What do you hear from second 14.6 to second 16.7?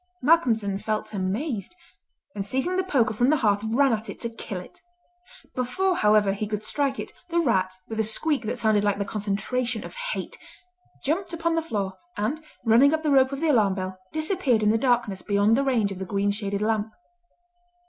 in the darkness beyond the range of the green shaded